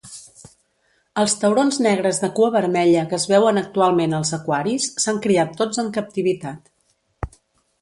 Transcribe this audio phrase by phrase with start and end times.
[1.23, 5.83] Els taurons negres de cua vermella que es veuen actualment als aquaris s'han criat tots
[5.85, 7.39] en captivitat.